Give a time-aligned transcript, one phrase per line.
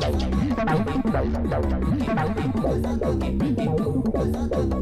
[0.00, 0.22] Thank
[4.72, 4.81] you.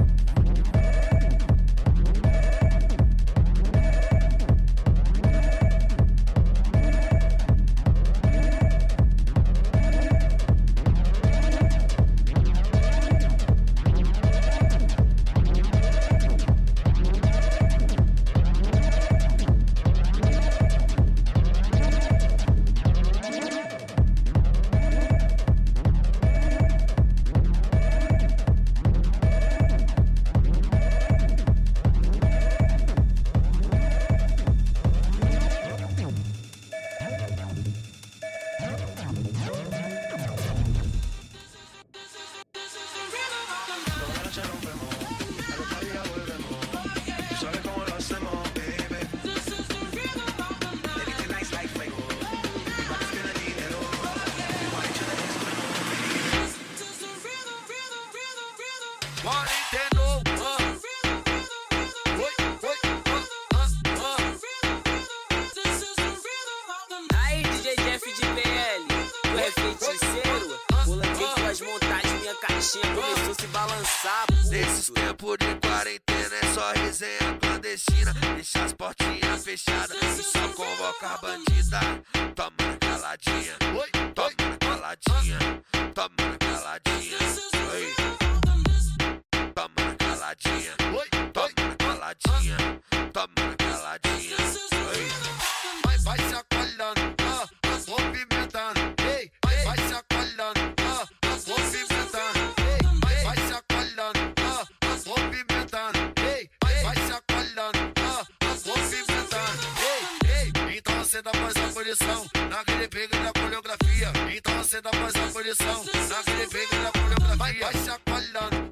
[116.41, 118.70] Böyle beynine koyup da başak ballan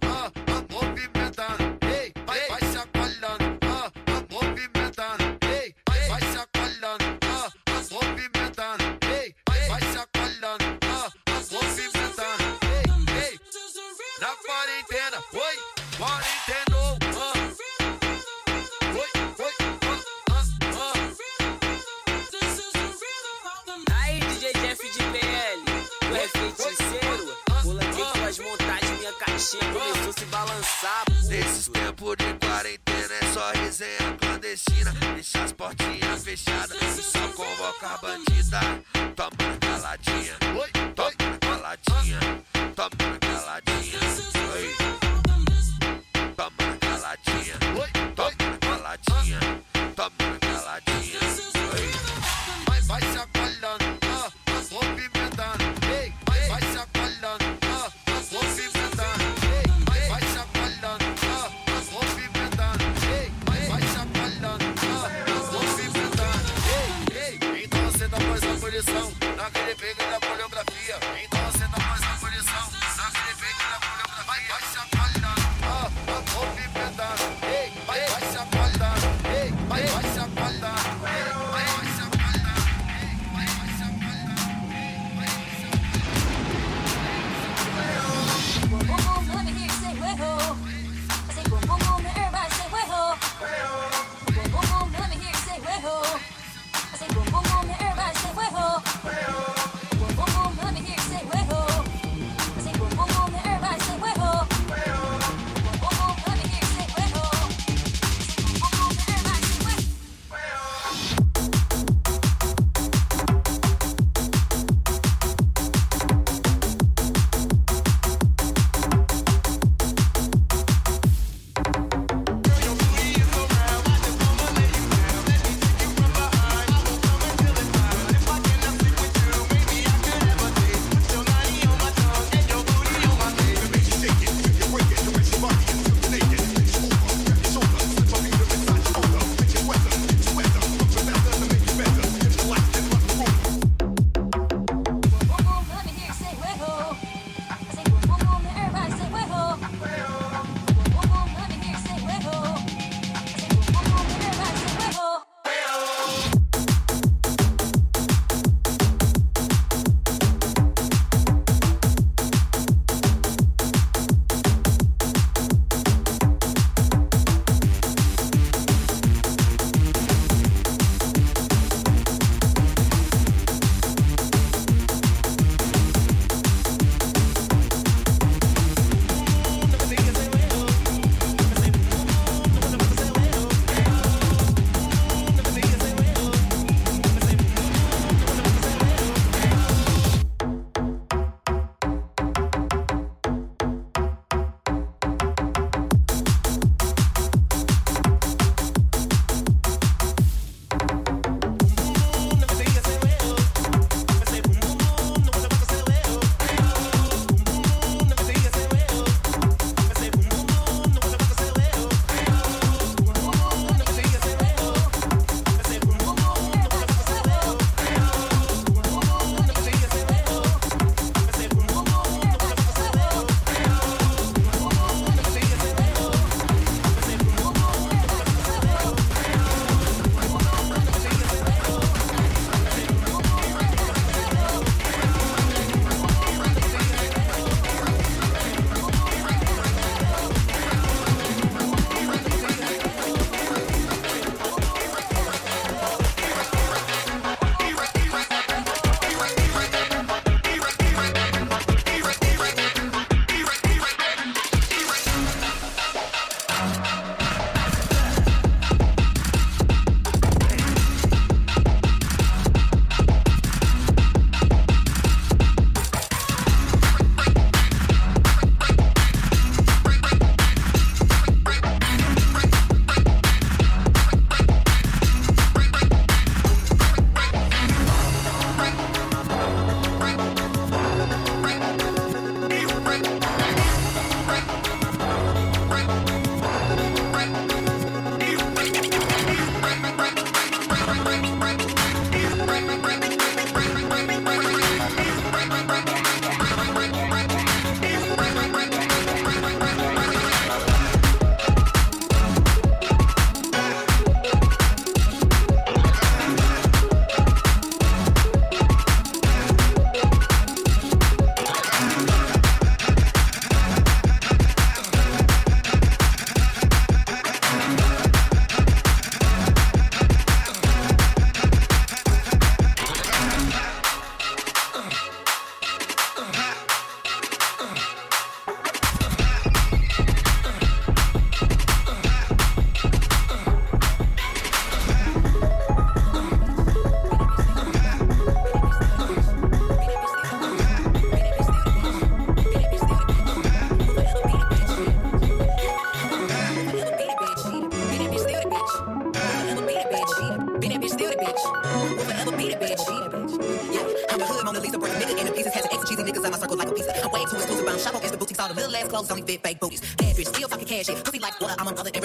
[358.89, 359.81] clothes only fit fake booties.
[359.96, 361.99] Bad bitch, still fucking cash It, Pussy like water, I'm a mother.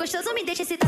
[0.00, 0.78] gostoso, me deixa esse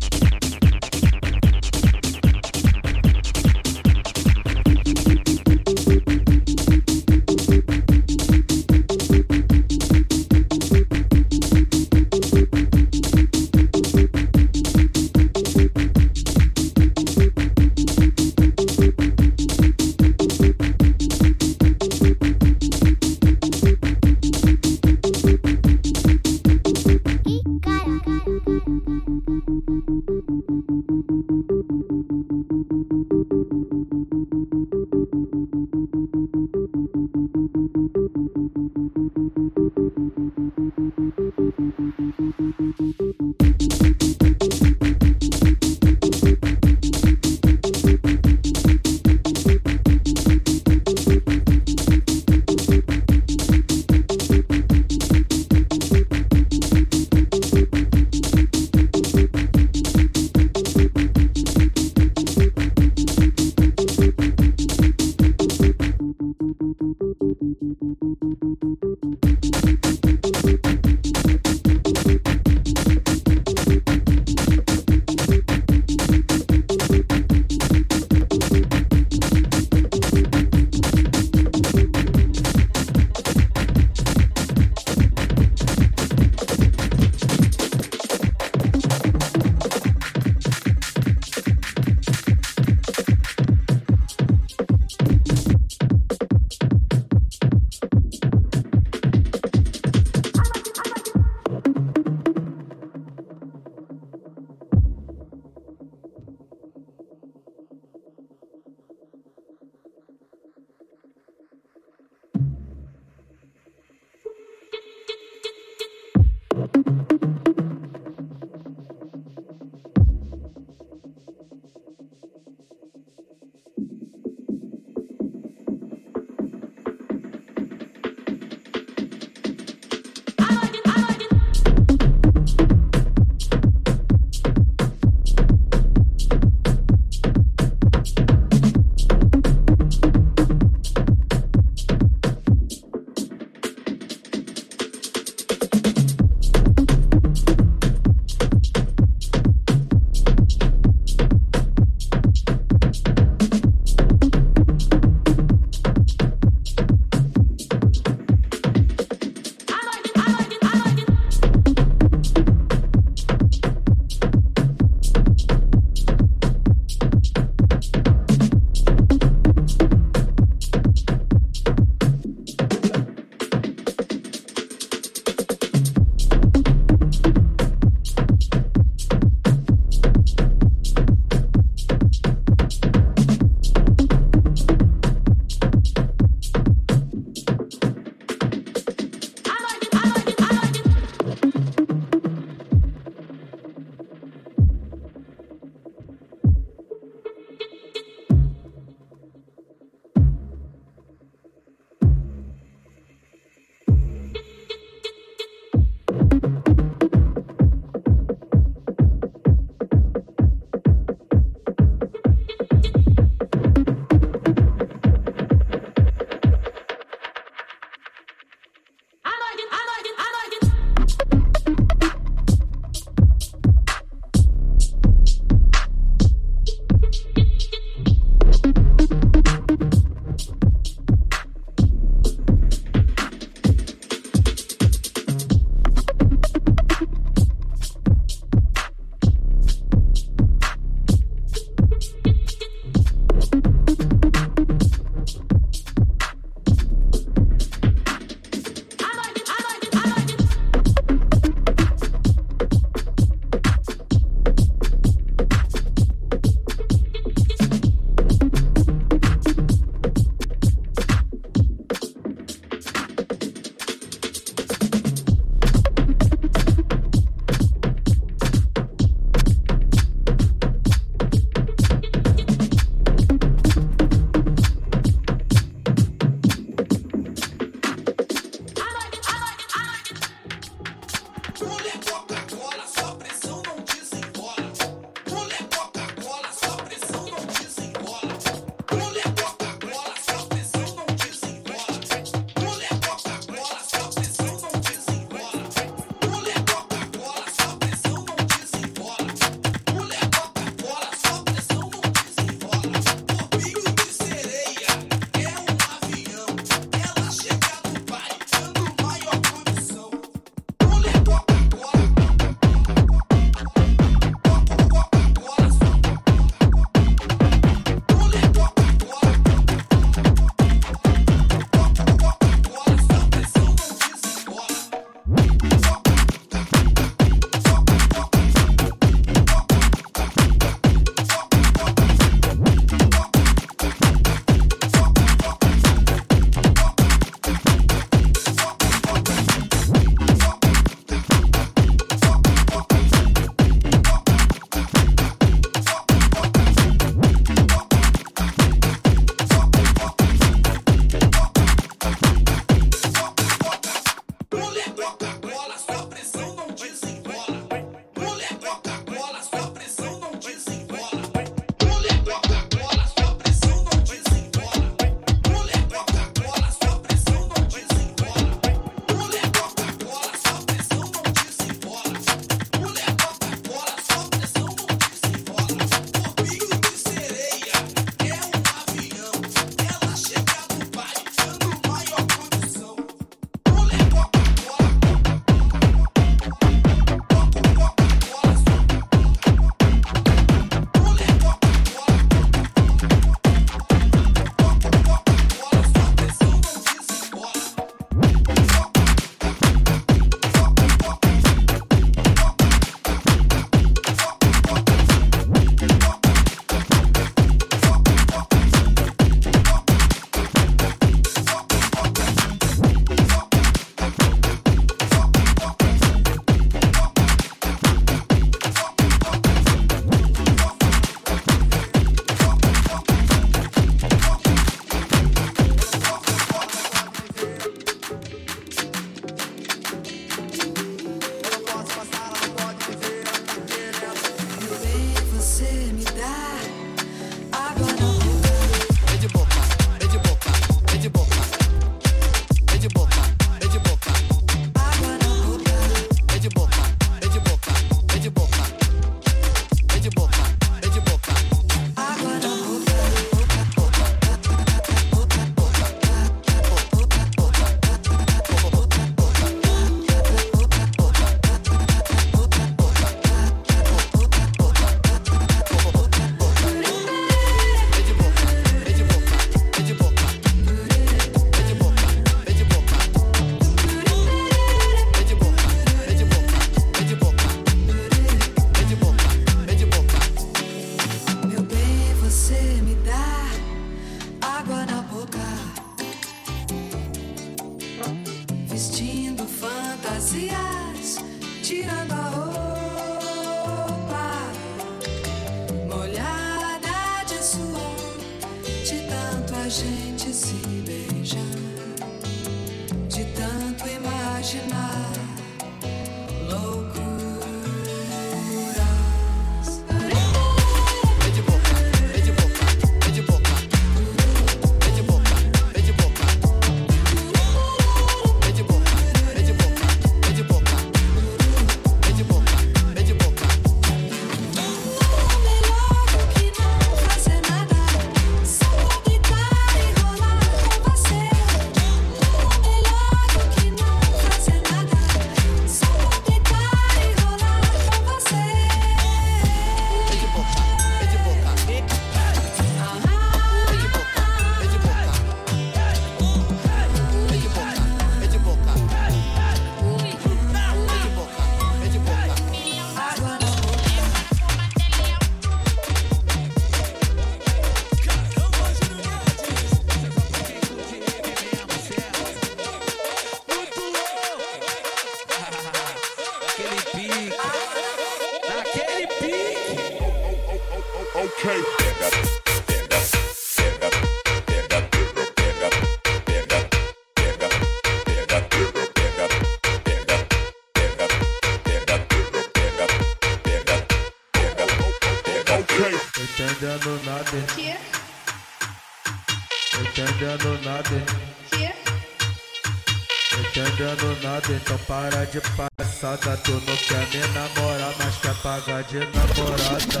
[594.98, 596.36] para de palhaçada.
[596.38, 600.00] Tu não quer me namorar, mas quer pagar de namorada.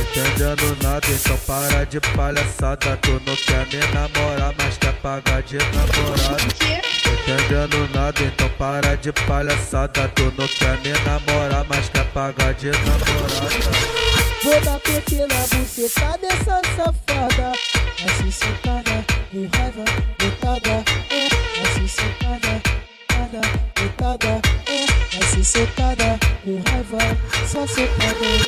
[0.00, 2.96] Entendendo nada, então para de palhaçada.
[2.98, 6.42] Tu não quer me namorar, mas quer pagar de namorada.
[7.06, 10.08] Entendendo nada, então para de palhaçada.
[10.08, 13.94] Tu não quer me namorar, mas quer pagar de namorada.
[14.42, 17.52] Vou dar PT na buceta dessa safada
[18.04, 19.84] Assim socada, com raiva,
[20.18, 21.26] botada É,
[21.62, 22.23] assim socada,
[25.44, 26.98] sepada, com raiva,
[27.46, 28.43] só sepada.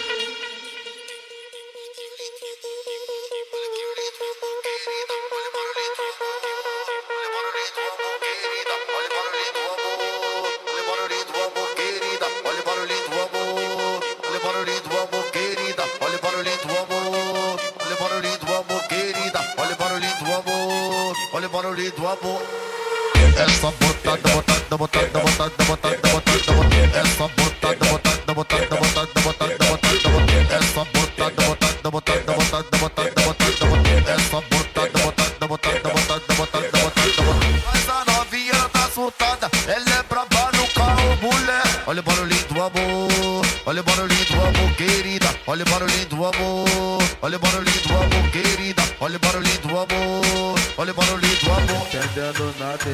[47.66, 48.82] Barulhinho do amor, querida.
[49.00, 51.86] Olha o barulhinho do amor, olha o barulhinho do amor.
[51.86, 52.90] Entendendo nada.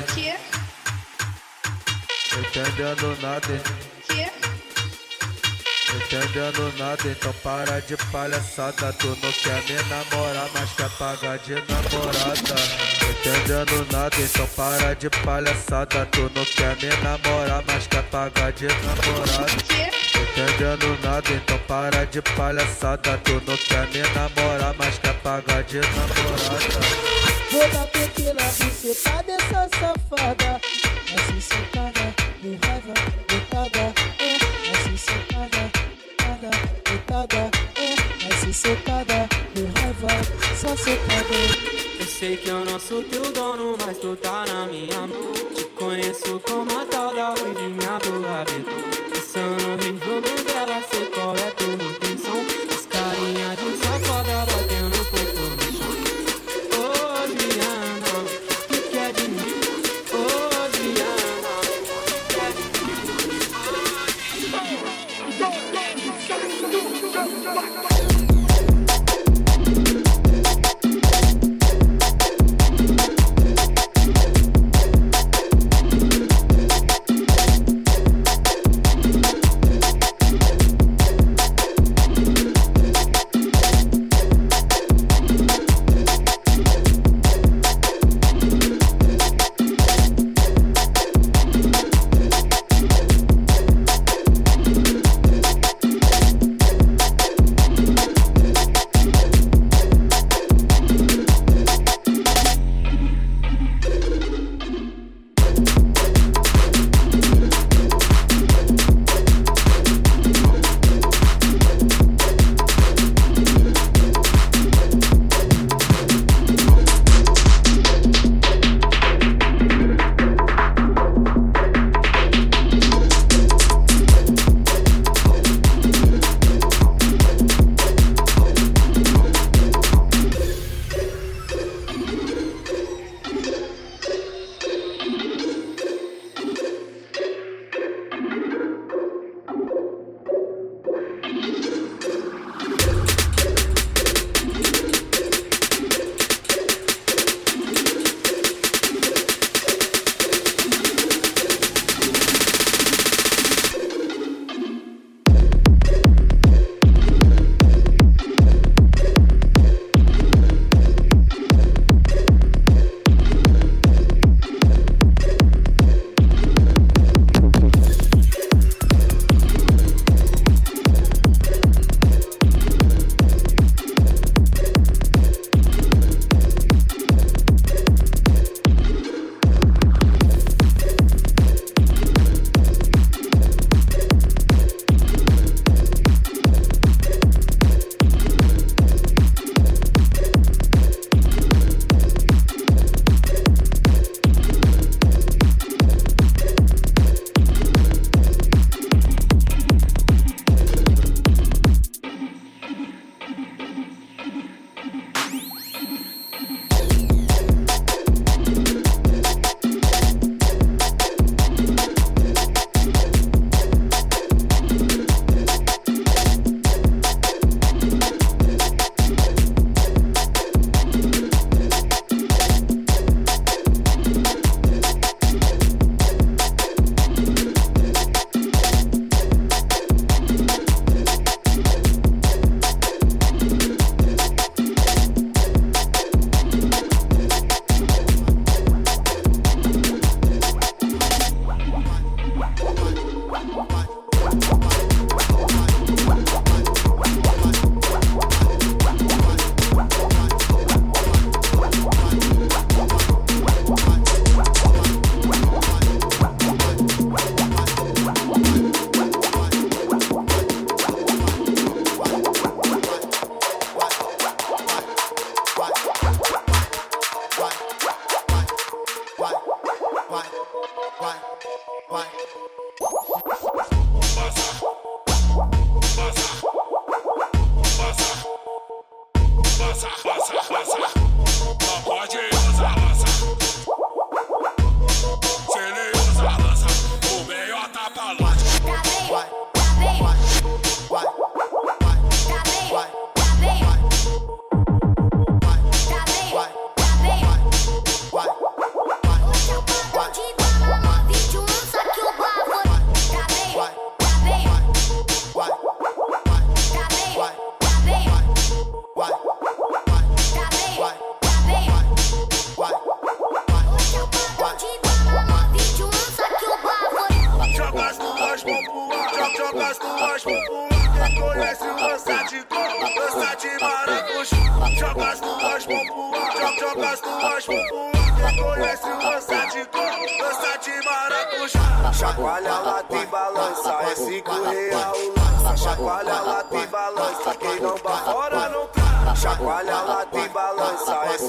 [2.38, 3.91] Entendendo nada.
[6.12, 8.92] Entendendo nada, então para de palhaçada.
[8.92, 12.54] Tu não quer me namorar, mas quer pagar de namorada.
[13.08, 16.06] Entendendo nada, então para de palhaçada.
[16.12, 19.52] Tu não quer me namorar, mas quer pagar de namorada.
[20.20, 23.16] Entendendo nada, então para de palhaçada.
[23.24, 27.12] Tu não quer me namorar, mas quer pagar de namorada.
[27.50, 30.60] Vou dar PT na buceta dessa safada
[31.16, 32.94] Assim socada, com raiva,
[33.28, 34.36] botada É,
[34.76, 35.71] assim
[36.42, 36.50] cada,
[36.90, 40.08] botada É, assim socada, com raiva,
[40.56, 41.34] só socada
[42.00, 45.32] Eu sei que eu não sou teu dono, mas tu tá na minha mão.
[45.54, 49.10] Te conheço como a tal da ruivinha do rabetão.
[49.12, 52.01] Pensando no jogo dela, sei qual é tua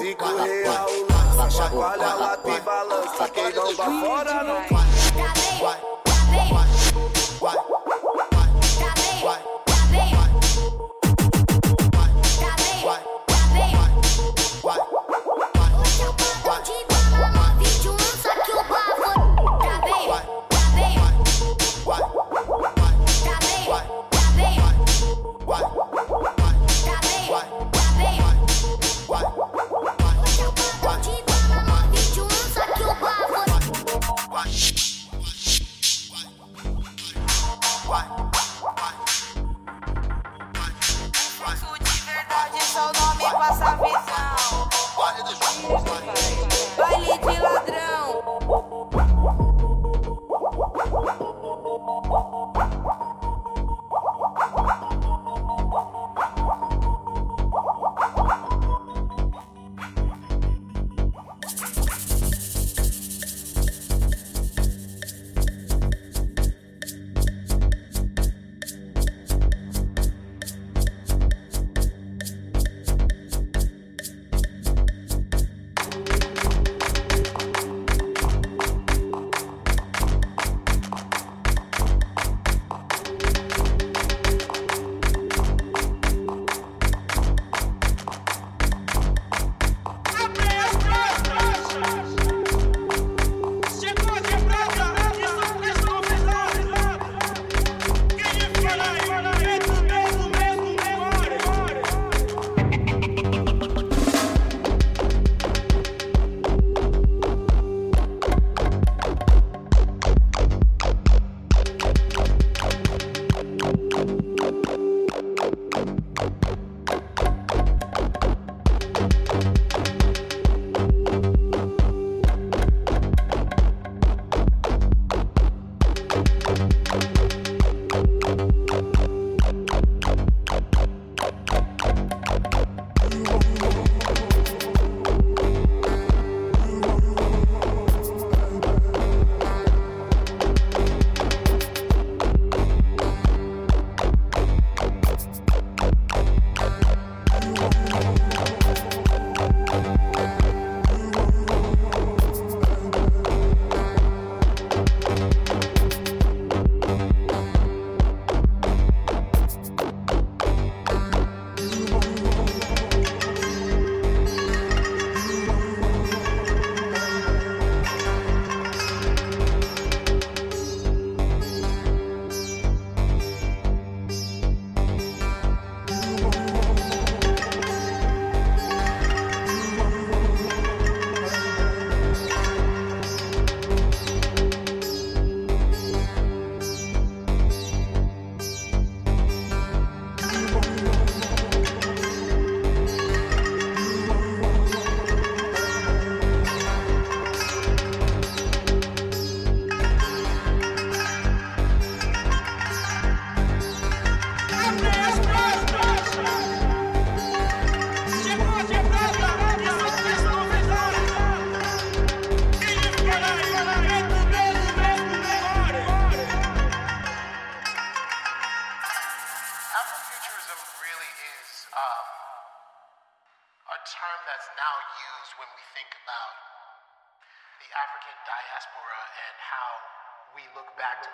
[0.03, 3.29] Cinco real, chacoalha, lata e balança.
[3.29, 5.92] Quem não vai fora não vai.